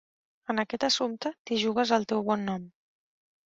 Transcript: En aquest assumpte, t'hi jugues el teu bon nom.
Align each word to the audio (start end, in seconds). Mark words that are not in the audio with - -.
En 0.53 0.61
aquest 0.63 0.85
assumpte, 0.87 1.33
t'hi 1.51 1.59
jugues 1.67 1.95
el 2.01 2.11
teu 2.15 2.27
bon 2.33 2.51
nom. 2.51 2.69